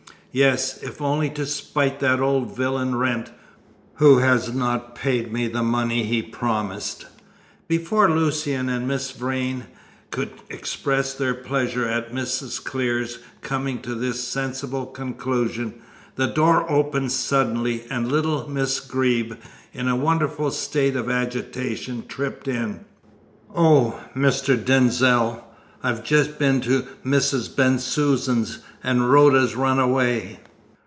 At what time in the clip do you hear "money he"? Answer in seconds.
5.61-6.21